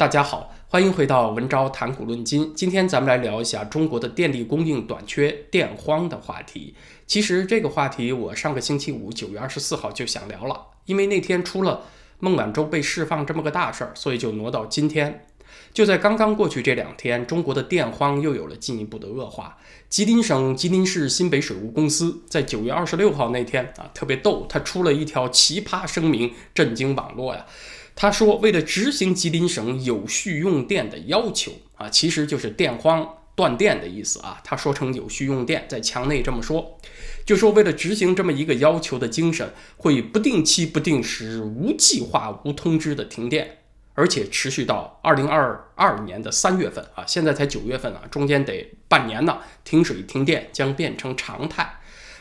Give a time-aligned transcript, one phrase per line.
[0.00, 2.54] 大家好，欢迎回到文昭谈股论金。
[2.56, 6.74] 今天咱们来聊一下中国的电力供应短缺、电荒的话题。
[7.06, 11.82] 其实这个话题我上个星期五九月二十四号就想聊了，因为那天出了
[12.18, 15.26] 孟晚舟被释放这么个大事儿，所以就挪到今天。
[15.74, 19.58] 就在刚刚过去这两天，中国的电荒又有了进一步的恶化。
[19.90, 27.44] 吉林省吉林市新北水务公司在九月二十六号那天啊，特别逗，他出了一条奇葩声明，震惊网络呀。
[28.00, 34.40] 他说：“为了执行吉林省有序用电的要求啊，其实就是电荒断电的意思啊。
[34.42, 36.78] 他说成有序用电，在墙内这么说，
[37.26, 43.58] 就说为了执行这么一个要求的精神，会不定期、不定时、无计划、无通知的停电，
[43.92, 47.04] 而且持续到二零二二年的三月份啊。
[47.06, 49.40] 现在才九月份啊，中间得半年呢。
[49.62, 51.79] 停水停电将变成常态。”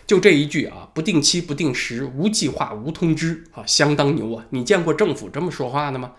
[0.10, 4.44] 就这一句啊，不定期、不定时、无计划、无通知啊，相当牛啊！
[4.50, 6.14] 你见过政府这么说话的吗？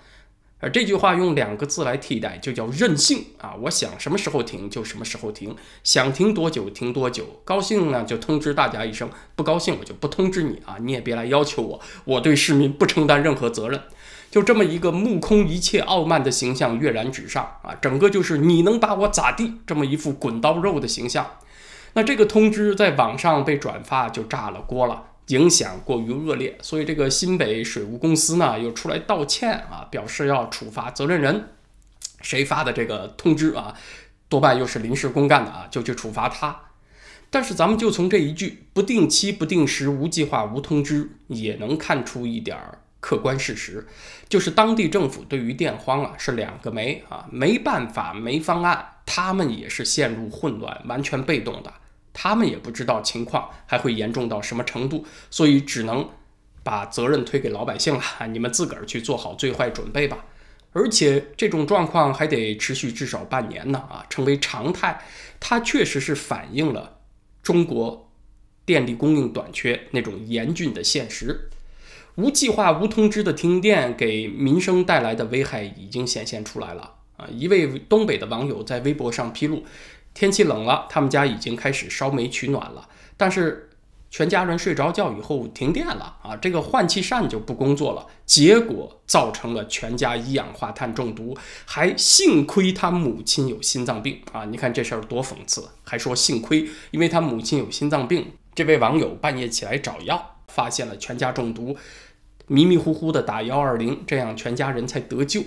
[0.61, 3.57] 而这句话用两个字来替代，就叫任性啊！
[3.63, 10.77] 我想什么时候停就什么时候停，想停多久停多久，高兴呢就通知大家一声，不高兴我就不通知你啊！
[10.81, 13.83] 你也别来要求我，我对市民不承担任何责任。
[14.31, 17.75] 就这么一个目空一切、傲慢的形象跃然纸上啊！
[17.83, 19.55] 整个就是你能把我咋地？
[19.67, 21.27] 这么一副滚刀肉的形象。
[21.95, 31.49] 那这个通知在网上被转发就炸了锅了，影响过于恶劣，所以这个新北水务公司呢又出来道歉啊，表示要处罚责任人，
[32.21, 33.75] 谁发的这个通知啊，
[34.29, 36.61] 多半又是临时公干的啊，就去处罚他。
[37.33, 43.87] 但是咱们就从这一句“不定期、不定时、无计划、无通知”也能看出一点儿客观事实，
[44.29, 48.87] 就是当地政府对于电荒啊是两个没啊，没办法，没方案。
[49.07, 51.73] 他们也是陷入混乱，完全被动的。
[52.13, 56.09] 他们也不知道情况还会严重到什么程度，所以只能
[56.63, 58.03] 把责任推给老百姓了。
[58.29, 60.25] 你们自个儿去做好最坏准备吧。
[60.73, 65.03] 而且这种状况还得持续至少半年呢啊，成为常态。
[65.41, 66.99] 它确实是反映了
[67.43, 68.13] 中国
[68.65, 71.49] 电力供应短缺那种严峻的现实。
[72.17, 76.95] 无计划、无通知的停电给民生带来的危害已经显现出来了。
[77.17, 79.63] 啊，一位东北的网友在微博上披露，
[80.15, 82.89] 天气冷了，他们家已经开始烧煤取暖了。
[83.17, 83.69] 但是
[84.11, 91.37] 全家人睡着觉以后停电了啊，这个换气扇就不工作了，结果造成了全家一氧化碳中毒。
[91.65, 94.45] 还幸亏他母亲有心脏病啊！
[94.47, 98.33] 你看这事儿多讽刺，还说幸亏，因为他母亲有心脏病。
[98.53, 101.77] 这位网友半夜起来找药，发现了全家中毒，
[102.47, 105.43] 迷迷糊糊的打幺二零，这样全家人才得救。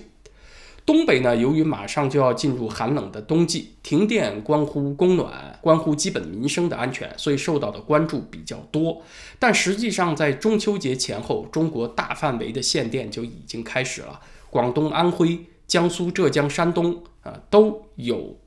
[0.85, 9.01] 东北呢，由于马上就要进入寒冷的冬季，停电关乎供暖，关乎基本民生的安全，所以受到的关注比较多。
[9.39, 14.19] 但实际上，在中秋节前后，中国大范围的限电就已经开始了。
[14.49, 18.37] 广东、安徽、江苏、浙江、山东啊，都有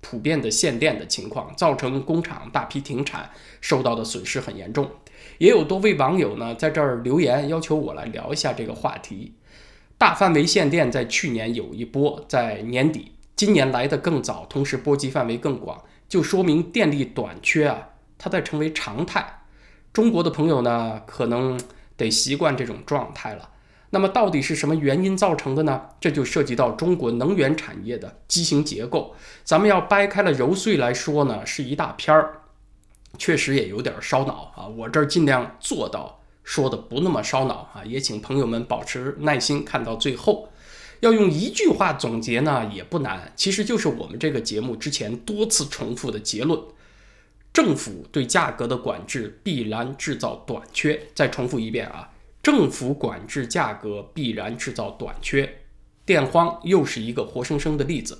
[0.00, 4.90] 普遍的限电的情况，造成工厂大批停产，受到的损失很严重。
[5.38, 9.34] 也有多位网友呢，在这儿留言要求我来聊一下这个话题。
[9.96, 19.42] 大范围限电在去年有一波，在年底，今年来的更早，同时波及范围更广，就说明电力短缺啊，它在成为常态。
[19.92, 21.58] 中国的朋友呢，可能
[21.96, 23.50] 得习惯这种状态了。
[23.90, 25.82] 那么，到底是什么原因造成的呢？
[25.98, 29.14] 这就涉及到中国能源产业的畸形结构。
[29.44, 32.37] 咱们要掰开了揉碎来说呢，是一大片儿，
[33.16, 34.66] 确实也有点烧脑啊。
[34.66, 36.16] 我这儿尽量做到。
[36.44, 40.48] 说的不那么烧脑啊，也请朋友们保持耐心看到最后。
[41.00, 46.58] 要用一句话总结呢，也不难，其实就是我们这个节目之前多次重复的结论：
[47.52, 50.98] 政府对价格的管制必然制造短缺。
[51.14, 52.10] 再重复一遍啊，
[52.42, 55.60] 政府管制价格必然制造短缺。
[56.06, 58.18] 电荒又是一个活生生的例子。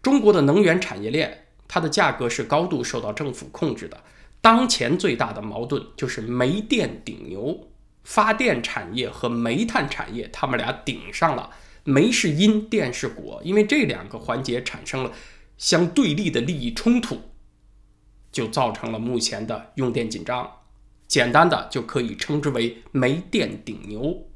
[0.00, 4.02] 中国的能源产业链，它的价格是高度受到政府控制的。
[4.40, 7.68] 当前最大的矛盾就是煤电顶牛，
[8.02, 11.48] 发电产业和煤炭产业，他们俩顶上了。
[11.84, 15.12] 煤是因，电是果，因为这两个环节产生了
[15.58, 17.20] 相对立的利益冲突，
[18.32, 20.50] 就造成了目前的用电紧张。
[21.06, 24.26] 简单的就可以称之为煤电顶牛。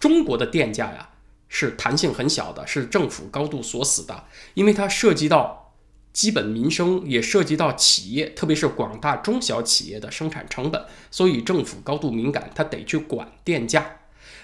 [0.00, 1.10] 中国的电价呀，
[1.48, 4.24] 是弹性很小的，是政府高度锁死的，
[4.54, 5.66] 因为它涉及到。
[6.12, 13.96] 基本民生也涉及到企业，特别是广大中小企业的生产成本，所以政府高度敏感，它得去管电价。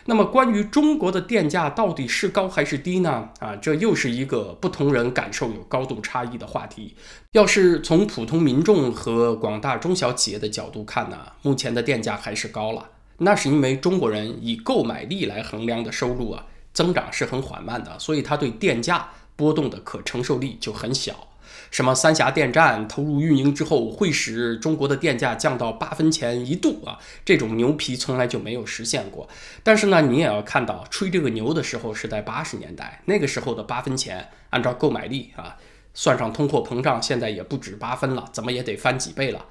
[0.07, 3.31] 那么，关于中国的电价到底是高还是低呢？
[3.41, 6.95] 啊，这又是一个不同人感受有高度差异的话题。
[7.33, 16.45] 要是从普通民众和广大中小企业的角度看呢，目前的电价还是高了，那是因为中国人以购买力来衡量的收入啊，
[16.75, 21.29] 增长是很缓慢的，所以它对电价波动的可承受力就很小。
[21.75, 27.01] 什么三峡电站投入运营之后会使中国的电价降到八分钱一度啊？
[27.25, 29.29] 这种牛皮从来就没有实现过。
[29.65, 35.57] 但是呢，你也要看到，吹这个牛的时候是在八十年代，那个时候的八分钱，按照购买力啊，
[35.95, 39.45] 算上通货膨胀，现在也不止八分了，怎么也得翻几倍了。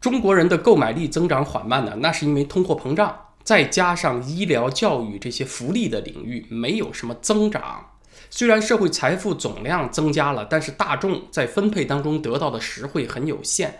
[0.00, 7.90] 中国人的购买力增长缓慢呢，那是因为通货膨胀，再加上医疗、教育这些福利的领域没有什么增长。
[8.34, 13.72] 虽然社会财富总量增加了，但是大众在分配当中得到的实惠很有限，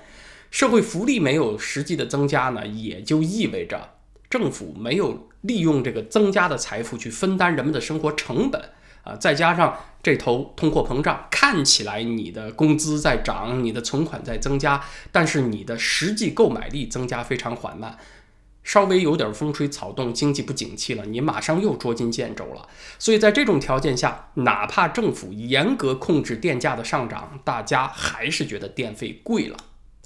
[0.50, 3.94] 社会福利没有实际的增加呢，也就意味着
[4.28, 8.60] 政府没有利用这个增加的财富去分担人们的生活成本
[9.04, 17.96] 啊，再加上这头通货膨胀，看起来你的工资在涨，你的存款在增加，但是你的实际购买力增加非常缓慢。
[18.64, 22.68] 稍微有点风吹草动，经济不景气了，你马上又捉襟见肘了。
[22.98, 29.56] 所以在这种条件下，哪怕政府严格控制电价的上涨，大家还是觉得电费贵了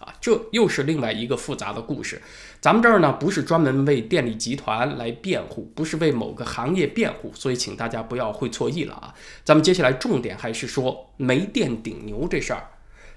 [0.01, 0.15] 啊！
[0.21, 2.23] 这又是另外一个复杂的故事。
[2.61, 9.15] 咱们这儿呢，不是专门为电力集团来辩护，不是为某个行业辩护，所以请大家不要会错意了啊！
[9.45, 12.71] 咱们接下来重点还是说煤电顶牛这事儿。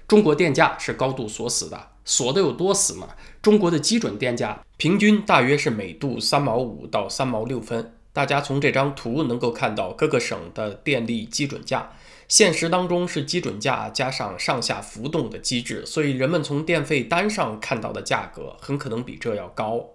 [0.06, 1.89] 中国电价是高度锁死的。
[2.04, 3.08] 锁的有多死嘛？
[3.42, 7.94] 中国的基准电价平均大约是每度三毛五到三毛六分。
[8.12, 11.92] 大家从这张图能够看到各个省的电力基准价，
[12.26, 19.90] 现实当中是基准价加上上下浮动的机制，所以人们从电费单上看到的价格很可能比这要高。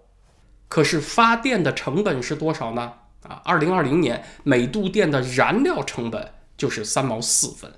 [0.68, 2.94] 可是发电的成本是多少呢？
[3.22, 7.70] 啊，二零二零年每度电的燃料成本就是三毛四分。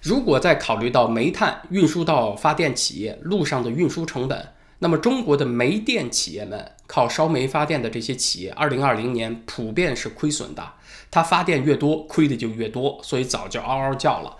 [0.00, 4.48] 如果再考虑到煤炭运输到发电企业路上的运输成本，
[4.78, 10.72] 那么中国的煤电企业们靠烧煤发电的这些企业，二零二零年普遍是亏损的。
[11.10, 14.36] 它发电越多，亏的就越多，所以早就嗷嗷叫了。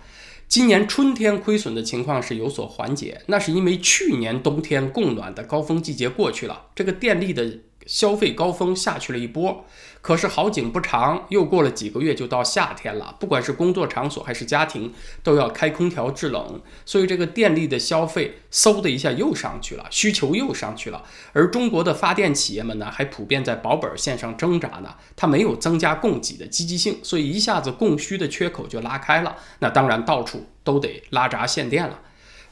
[0.46, 7.58] 今年春天亏损的情况是有所缓解，那是因为去年冬天供暖的高峰季节过去了，这个电力的。
[7.88, 9.64] 消费高峰下去了一波，
[10.02, 13.16] 可是好景不长，又过了几个月就到夏天了。
[13.18, 14.92] 不管是工作场所还是家庭，
[15.22, 21.02] 都要开空调制冷，所以这个电力的消费嗖的一下又上去了，需求又上去了。
[21.32, 29.34] 而中国的发电企业们呢，还普遍在保本线上挣扎呢，它没有增加供给的积极性，所以一下子供需的缺口就拉开了。
[29.60, 32.00] 那当然到处都得拉闸限电了。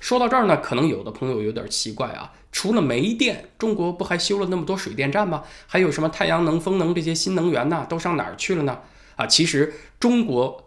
[0.01, 2.33] 说到这儿呢，可能有的朋友有点奇怪啊。
[2.57, 5.45] 除了煤电，中国不还修了那么多水电站吗？
[5.67, 7.85] 还有什么太阳能、风能这些新能源呢？
[7.87, 8.81] 都上哪儿去了呢？
[9.17, 10.67] 啊，其实中国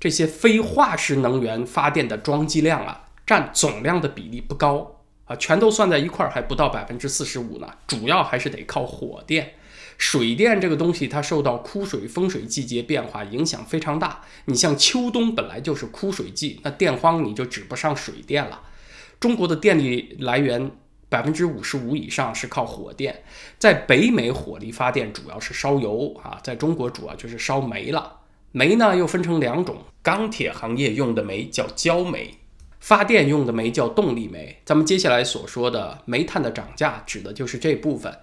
[0.00, 7.68] 这些非化石能源发电的装机量啊，占总量的比例不高啊，全都算在一块儿还不到百分之四十五呢。
[7.86, 9.52] 主要还是得靠火电、
[9.98, 14.22] 水电这个东西，它受到枯水、风水季节变化影响非常大。
[14.46, 18.62] 你像秋冬本来就是枯水季，那电荒你就指不上水电了。
[19.20, 20.70] 中国的电力来源。
[21.08, 23.22] 百分之五十五以上是靠火电，
[23.58, 28.20] 在北美火力发电主要是烧油啊，在中国主要就是烧煤了。
[28.52, 32.38] 煤呢又分成两种，钢铁行业用的煤叫焦煤，
[32.80, 34.60] 发电用的煤叫动力煤。
[34.64, 38.18] 咱们接下来所说的煤炭的涨价，指的就是这部分。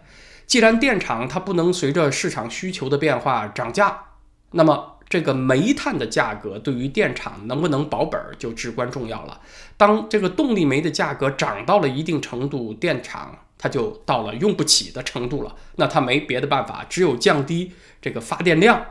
[0.46, 4.06] 既然电厂它不能随着市场需求的变化涨价，
[4.52, 4.93] 那么。
[5.08, 9.40] 这个煤炭的价格对于电厂能不能保本儿就至关重要了。
[9.78, 18.84] 当这个动力煤的价格涨到了一定程度，电厂它就到了用不起的程度了，那它没别的办法，只有降低这个发电量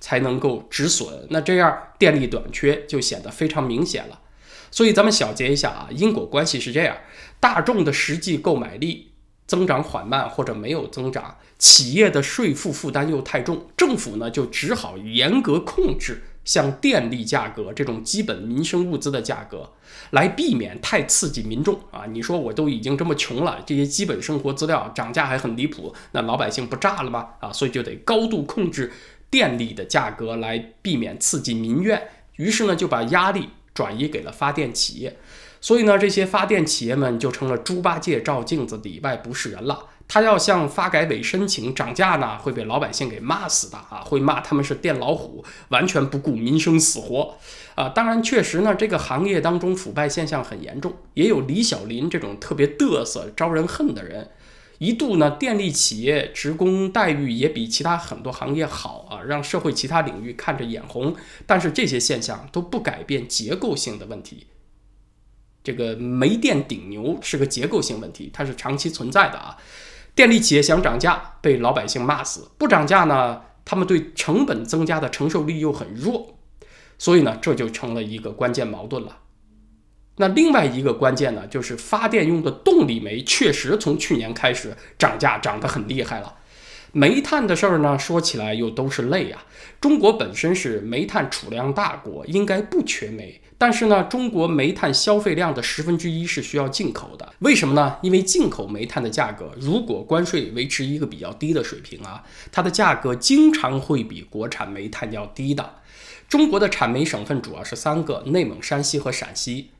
[0.00, 1.26] 才能够止损。
[1.30, 4.20] 那这样电力短缺就显得非常明显了。
[4.70, 6.96] 所以咱们小结一下啊，因果关系是这样：
[7.38, 9.10] 大众的实际购买力。
[9.44, 19.70] 增长缓慢或者没有增长，企业的税负负担又太重，政府呢就只好严格控制像电力价格这种基本民生物资的价格，
[20.10, 22.04] 来避免太刺激民众啊！
[22.10, 27.28] 你说我都已经这么穷了，这些基本生活资料涨价还很离谱，那老百姓不炸了吗？
[27.38, 28.92] 啊，所以就得高度控制
[29.30, 35.16] 电力的价格来避免刺激民怨，于是呢就把压力转移给了发电企业。
[35.60, 39.90] 所以呢，这些发电企业们就成了猪八戒照镜子，里外不是人了。
[40.12, 44.04] 他要向发改委申请涨价呢，会被老百姓给骂死的啊！
[44.04, 47.34] 会骂他们是电老虎，完全不顾民生死活
[47.76, 47.88] 啊！
[47.88, 54.28] 当然，确实呢，这个行业当中腐败现象很严重，也有李小林这种特别嘚瑟、招人恨的人。
[54.76, 61.16] 一度呢，电力企业职工待遇也比其他很多行业好啊，让社会其他领域看着眼红。
[61.46, 64.46] 但是这些现象都不改变结构性的问题。
[65.64, 69.56] 这个煤电顶牛是个结构性问题，它是长期存在的啊。
[70.14, 76.38] 电力企业想涨价，被老百姓骂死；不涨价呢，他们对成本增加的承受力又很弱，
[76.98, 79.18] 所以呢，这就成了一个关键矛盾了。
[80.16, 86.34] 那另外一个关键呢，就是发电用的动力煤确实从去年开始涨价涨得很厉害了。
[86.92, 89.42] 煤炭的事儿呢，说起来又都是泪啊。
[89.80, 93.40] 中国本身是煤炭储量大国，应该不缺煤。
[93.62, 97.32] 但是呢，中国煤炭消费量的十分之一是需要进口的。
[97.38, 97.96] 为什么呢？
[98.02, 105.74] 因为进口煤炭的价格，如果关税维持一个比较低的水平啊，它的价格经常会比国产煤炭要低的。
[106.28, 109.70] 中国的产煤省份主要是三个：内蒙、山西和陕西。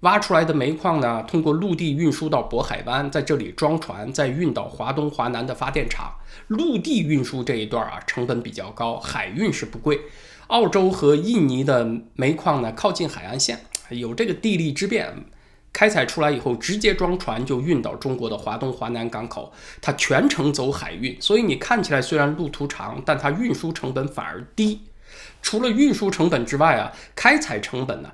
[0.00, 6.10] 挖出来的煤矿呢，通过陆地运输到渤海湾，在这里装船，再运到华东、华南的发电厂。
[6.48, 10.00] 陆地运输这一段啊，成本比较高，海运是不贵。
[10.48, 13.60] 澳洲和印尼的煤矿呢，靠近海岸线，
[13.90, 15.24] 有这个地利之便，
[15.72, 24.82] 开采出来以后直接装船就运到中国的华东、华南港口，它全程走海运，所以你看起来虽然路途长，但它运输成本反而低。
[25.42, 28.12] 除了运输成本之外啊，开采成本呢？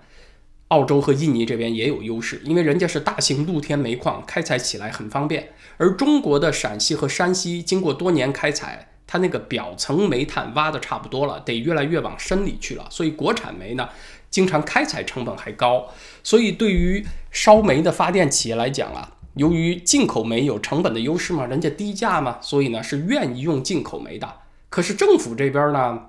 [0.69, 5.51] 澳洲和印尼这边也有优势，因为人家是大型露天煤矿，开采起来很方便。
[5.77, 12.87] 而中国的陕西和山西经过多年开采，它那个表层煤炭挖的差不多了，得越来越往深里去了。
[12.89, 13.87] 所以国产煤呢，
[14.31, 15.87] 经常开采成本还高。
[16.25, 24.27] 所以对于烧煤的发电企业来讲啊，由于进口煤有成本的优势嘛，人家低价嘛，所以呢是愿意用进口煤的。
[24.71, 26.05] 可是政府这边呢，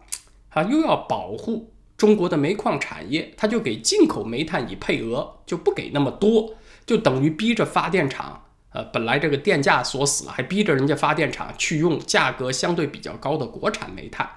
[0.52, 1.72] 啊又要保护。
[1.98, 6.56] 中国的煤矿产业，他就给进口煤炭以配额，就不给那么多，
[6.86, 14.28] 就等于逼着发电厂，呃，本来这个电价锁死了，还逼着人家发电厂去用价格相对比较高的国产煤炭。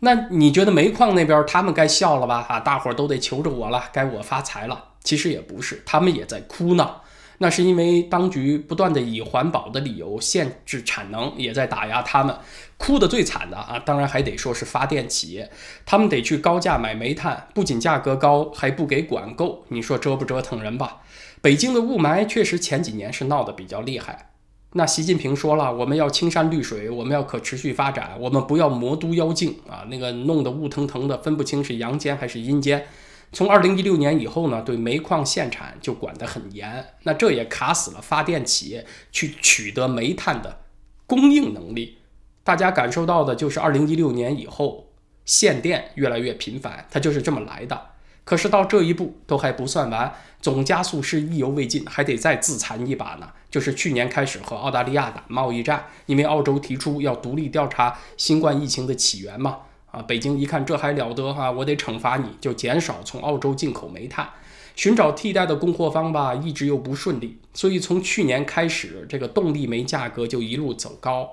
[0.00, 2.46] 那你觉得煤矿那边他们该笑了吧？
[2.48, 4.84] 啊，大伙儿都得求着我了，该我发财了。
[5.02, 6.96] 其实也不是，他们也在哭呢。
[7.38, 12.34] 那是因为当局不断的以环保的理由限制产能，也在打压他们。
[12.76, 15.50] 哭得最惨的啊，当然还得说是发电企业，
[15.84, 19.64] 他们得去高价买煤炭，不仅价格高，还不给管够。
[19.68, 20.98] 你说折不折腾人吧？
[21.44, 24.30] 北京的雾霾确实前几年是闹得比较厉害。
[24.72, 32.86] 那习近平说了，我们要青山绿水，我们要可持续发展，我们不要魔都妖境啊，那个弄得雾腾腾的，分不清是阳间还是阴间。
[33.30, 40.60] 从二零一六年以后呢，对煤矿限产就管得很严，那这也卡死了发电企业去取得煤炭的
[41.06, 41.98] 供应能力。
[42.42, 44.86] 大家感受到的就是二零一六年以后
[45.26, 47.88] 限电越来越频繁，它就是这么来的。
[48.24, 53.28] 可是到这一步都还不算完，总加速师意犹未尽，还得再自残一把呢。
[53.50, 59.58] 就是去年开始和澳大利亚打贸易战，因为澳洲提出要独立调查新冠疫情的起源嘛。
[59.90, 64.28] 啊，北京一看这还了得哈，我得惩罚你，就减少从澳洲进口煤炭，
[64.74, 71.30] 寻找替代的供货方吧，一直又不顺利，所以从去年开始，这个动力煤价格就一路走高。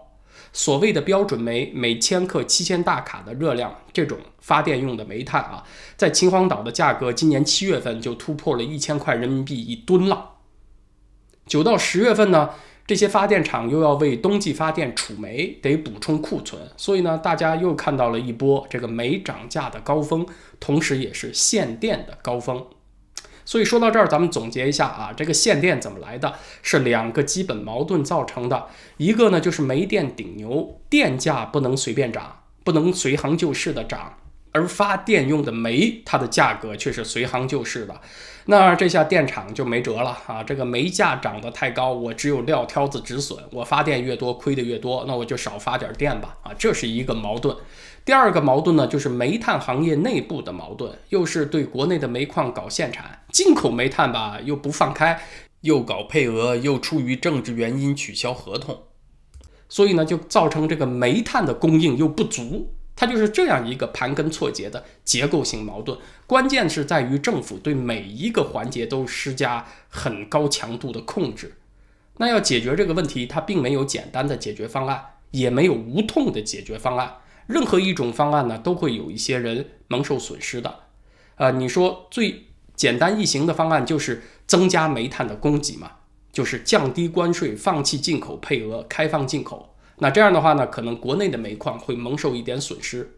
[0.53, 5.63] 所谓的标准煤，每千克七千大卡的热量，这种发电用的煤炭啊，
[5.95, 10.31] 在秦皇岛的价格，今年七月份就突破了一千块人民币一吨了。
[11.45, 12.49] 九到十月份呢？
[12.87, 20.25] 这些发电厂又要为冬季发电储煤，得补充库存，所以呢，大家又看到了一波这个煤涨价的高峰，
[20.59, 22.65] 同时也是限电的高峰。
[23.43, 26.35] 所以说到这儿，咱们总结一下啊，这个限电怎么来的？
[26.61, 28.67] 是两个基本矛盾造成的。
[28.97, 34.17] 一个呢，就是煤电顶牛，电价不能随便涨，不能随行就市的涨。
[34.53, 38.01] 而发电用的煤，它的价格却是随行就市的，
[38.45, 40.43] 那这下电厂就没辙了啊！
[40.43, 46.51] 这个煤价涨得太高，我只有撂挑子止损，我发电越多亏的越多，那我就少发点电吧啊！
[46.57, 47.55] 这是一个矛盾。
[48.03, 55.21] 第二个矛盾呢，就是煤炭行业内部的矛盾，又是对国内的煤矿搞限产，进口煤炭吧又不放开，
[55.61, 58.75] 又搞配额，又出于政治原因取消合同，
[59.69, 62.73] 所以呢，就造成这个煤炭的供应又不足。
[63.01, 71.55] 它就是这样一个盘根错节的结构性矛盾，关键是在于政府对每一个环节都施加很高强度的控制。
[72.17, 77.15] 那要解决这个问题，它并没有简单的解决方案，也没有无痛的解决方案。
[77.47, 80.81] 任何一种方案呢，都会有一些人蒙受损失的。
[81.37, 85.93] 啊，你说最简单易行的方案就是增加煤炭的供给嘛，
[86.31, 89.70] 就是降低关税，放弃进口配额，开放进口。
[90.03, 93.17] 那这样的话呢，可能国内的煤矿会蒙受一点损失。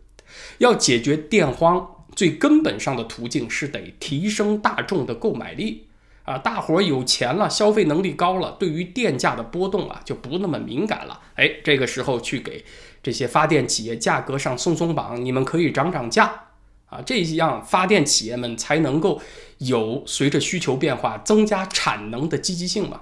[0.57, 5.87] 要解决电荒，最根本上的途径是得提升大众的购买力
[6.23, 6.37] 啊！
[6.37, 11.21] 大伙儿有钱了，消费能力高了，对于电价的波动啊就不那么敏感了。
[11.35, 12.65] 哎，这个时候去给
[13.01, 16.47] 这些发电企业价格上松松绑，你们可以涨涨价
[16.87, 19.21] 啊，这样发电企业们才能够
[19.59, 22.99] 有随着需求变化增加产能的积极性嘛。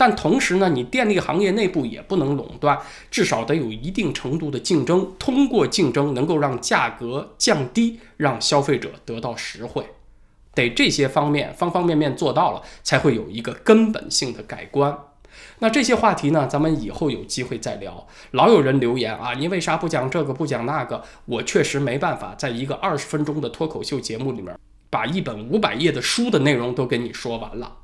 [0.00, 2.78] 但同时呢，你电力行业内部也不能垄断，
[3.10, 9.84] 至少得有一定程度的竞争，通过竞争能够让价格降低，让消费者得到实惠。
[10.54, 14.96] 得这些方面方方面面做到了，才会有一个根本性的改观。
[15.58, 18.06] 那这些话题呢，咱们以后有机会再聊。
[18.30, 21.04] 老有人留言啊，你为啥不讲这个不讲那个？
[21.26, 27.76] 我确实没办法，在一个二十分钟的脱口秀节目里面，把一本五百页的书的内容都跟你说完了。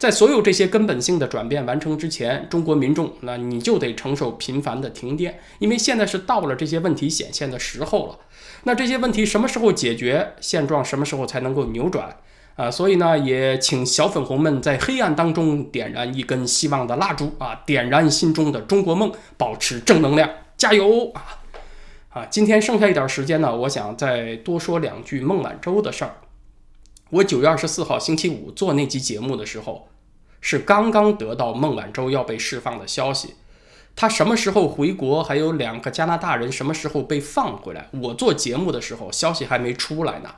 [0.00, 8.18] 在所有这些根本性的转变完成之前，中国民众那你就得承受频繁的停电，因为现在是到了这些问题显现的时候了。
[8.64, 12.16] 那这些问题什么时候解决，现状什么时候才能够扭转
[12.56, 12.70] 啊？
[12.70, 21.42] 所以呢，也请小粉红们在黑暗当中点燃一根希望的蜡烛啊，点燃心中的中国梦，保持正能量，加油啊！
[22.08, 26.14] 啊，今天剩下一点时间呢，我想再多说两句孟晚舟的事儿。
[27.10, 29.88] 我九月二十四号星期五做那期节目的时候，
[30.40, 33.34] 是刚刚得到孟晚舟要被释放的消息。
[33.96, 35.22] 他什么时候回国？
[35.22, 37.88] 还有两个加拿大人什么时候被放回来？
[37.90, 40.30] 我做节目的时候，消息还没出来呢。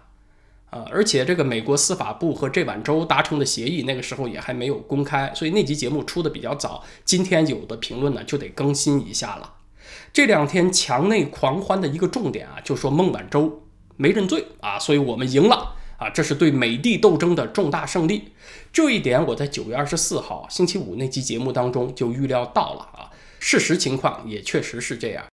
[0.70, 6.82] 啊，而且这个美国司法部和这晚舟达成的协议，那个时候也还没有公开，所以那集节目出的比较早。
[7.04, 9.52] 今天有的评论呢，就得更新一下了。
[10.14, 13.62] 这两天墙内狂欢的一个重点啊，就说孟晚舟
[13.98, 15.74] 没认罪啊，所以我们赢了。
[16.02, 18.32] 啊，这是对美帝斗争的重大胜利，
[18.72, 23.10] 这一点我在九月二十四号星期五那期节目当中就预料到了啊。
[23.38, 25.24] 事实情况也确实是这样，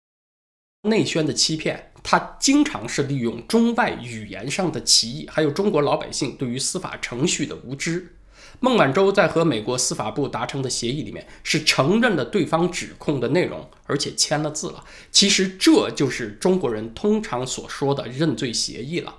[0.83, 8.15] 内宣的欺骗，它经常是利用中外语言上的歧义，还有中国老百姓对于司法程序的无知。
[8.61, 14.85] 孟晚舟在和美国司法部达成的协议里面是承认了对方指控的内容，而且签了字了。
[15.11, 19.15] 其实这就是中国人通常所说的认罪协议了。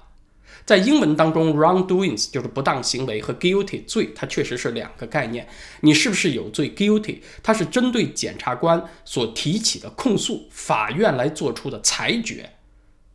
[0.69, 5.47] 在英文当中，wrongdoings 就是不当行为和 guilty 罪，它确实是两个概念。
[5.81, 7.17] 你是不是有罪 guilty？
[7.41, 12.47] 它是针对检察官所提起的控诉，法院来做出的裁决。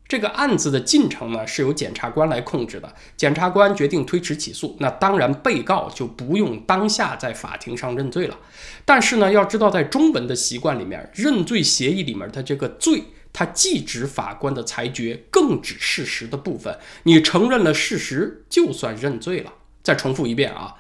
[0.08, 2.92] 这个案子的进程呢，是由检察官来控制的。
[3.16, 8.36] 检察官决定推迟起诉，那当然被告就不用当下在法庭上认罪了。
[8.84, 13.04] 但是呢，要知道在中文的习惯里面，认罪协议里面的这个罪。
[13.34, 16.78] 它既指法官的裁决，更指事实的部分。
[17.02, 19.52] 你承认了事实，就算认罪了。
[19.82, 20.76] 再重复一遍啊，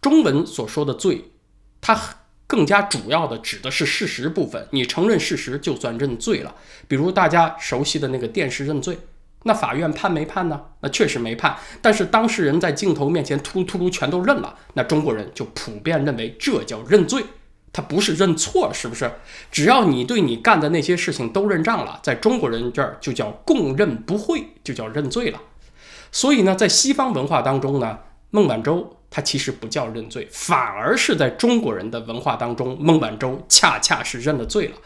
[0.00, 1.32] 中文所说的罪，
[1.80, 2.00] 它
[2.46, 4.68] 更加主要的指的是事实部分。
[4.70, 6.54] 你承认事实，就算认罪了。
[6.86, 8.96] 比如大家熟悉的那个电视认罪，
[9.42, 10.58] 那法院判没判呢？
[10.80, 11.58] 那确实没判。
[11.82, 17.24] 但是当事人在镜头面前突突突全都认了，那中国人就普遍认为这叫认罪。
[17.74, 19.10] 他不是认错，是不是？
[19.50, 25.40] 只要你对你干的那些事情都认账了，在中国人这儿就叫供认不讳，就叫认罪了。
[26.12, 27.98] 所以呢，在西方文化当中呢，
[28.30, 34.76] 孟晚舟他其实不叫认罪，反而是在中国人的文化当中，孟晚舟恰恰是认了罪了。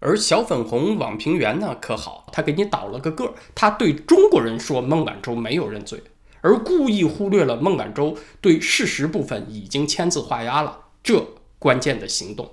[0.00, 6.02] 而小粉红网平原呢，可好，他给你倒了个个儿，他对中国人说孟晚舟没有认罪，
[6.40, 10.76] 而故意忽略了孟晚舟对事实部分已经签字画押了。
[11.04, 11.24] 这。
[11.62, 12.50] 关键的行动，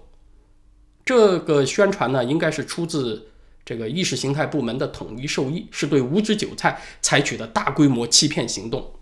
[1.03, 3.29] 这个宣传呢，应该是出自
[3.65, 8.93] 这个意识形态部门的统一授意，是对无知韭菜采取的大规模欺骗行动。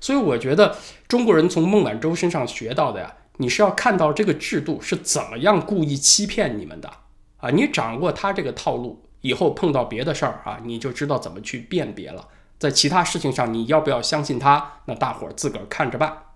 [0.00, 6.90] 所以我觉得中国人从孟晚舟身上学到的呀，你是要看到这个制度是怎么样故意欺骗你们的
[7.36, 7.50] 啊！
[7.50, 12.28] 你掌握他这个套路以后，碰到别的事儿啊，你就知道怎么去辨别了。
[12.58, 14.80] 在其他事情上，你要不要相信他？
[14.86, 16.29] 那大伙儿自个儿看着办。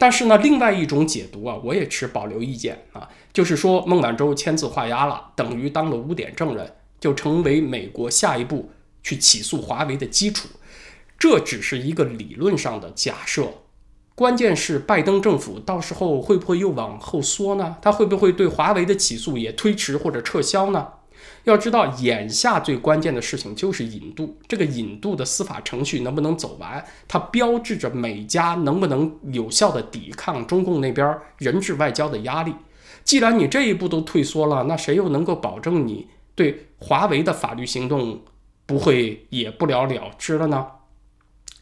[0.00, 8.70] 但是呢，另外一种解读啊，我也持保留意见啊，就是说孟晚舟签字画押了，等于当了污点证人，就成为美国下一步
[9.02, 10.48] 去起诉华为的基础。
[11.18, 13.48] 这只是一个理论上的假设，
[14.14, 17.76] 关键是拜登政府到时候会不会又往后缩呢？
[17.82, 20.86] 他会不会对华为的起诉也推迟或者撤销呢？
[21.44, 24.38] 要知道，眼下最关键的事情就是引渡。
[24.46, 32.54] 这个引渡的司法程序能不能走完，它标志着美加能不能有效的抵抗中共那边人质外交的压力。
[33.04, 38.22] 既然你这一步都退缩了，那谁又能够保证你对华为的法律行动
[38.66, 40.66] 不会也不了了之了呢？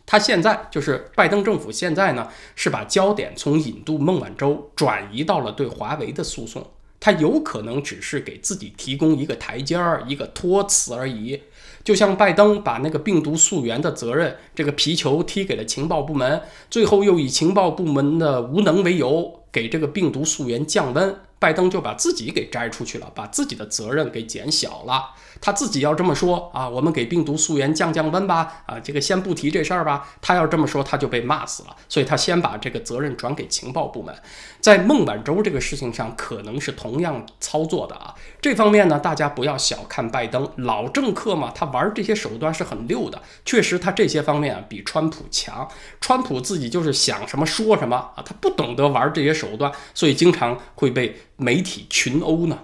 [0.05, 6.65] 他现在就是拜登政府现在呢，是把焦点从引渡孟晚舟转移到了对华为的诉讼。
[6.99, 11.41] 他有可能只是给自己提供一个台阶儿、一个托词而已，
[11.85, 25.11] 就像拜登把那个病毒溯源的责任这个皮球踢给了情报部门，最后又以情报部门的无能为由给这个病毒溯源降温，拜登就把自己给摘出去了，把自己的责任给减小了。
[25.39, 30.09] 他自己要这么说啊，我们给病毒溯源降降温吧，啊，这个先不提这事儿吧。
[30.23, 31.77] 他要这么说，他就被骂死了。
[31.91, 34.15] 所以他先把这个责任转给情报部门。
[34.63, 38.15] 在孟晚舟这个事情上，可能是同样操作的啊。
[38.41, 43.21] 这方面呢，大家不要小看拜登，老政客嘛，他玩这些手段是很溜的。
[43.45, 45.69] 确实，他这些方面啊比川普强。
[46.01, 52.59] 川普自己就是想什么说什么啊，他不懂得玩这些手段，所以经常会被媒体群殴呢。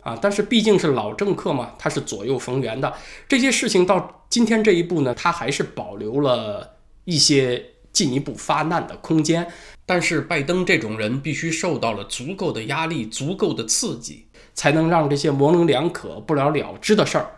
[0.00, 2.92] 啊，但是毕竟是老政客嘛，他是左右逢源的。
[3.26, 9.50] 这些事情到今天这一步呢，他还是保留了一些进一步发难的空间。
[9.86, 17.30] 但是拜登这种人必须受到了足够的压力、足够的刺激，才能让这些模棱两可、不了了之的事儿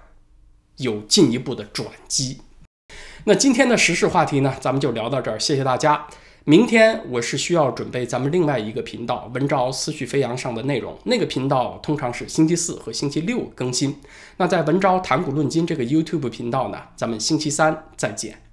[0.79, 2.41] 有进一步的转机。
[3.25, 6.07] 那今天的时事话题呢，咱们就聊到这儿，谢谢大家。
[6.49, 13.97] 明天我是需要准备咱们另外一个频道“文昭思绪飞扬”上的内容，那个频道通常是星期四和星期六更新。
[14.37, 18.46] 那在“文昭谈古论今”这个 YouTube 频道呢，咱们星期三再见。